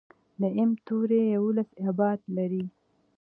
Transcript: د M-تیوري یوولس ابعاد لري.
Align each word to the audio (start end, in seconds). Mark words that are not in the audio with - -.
د 0.39 0.41
M-تیوري 0.67 1.21
یوولس 1.35 1.69
ابعاد 1.89 2.19
لري. 2.35 2.63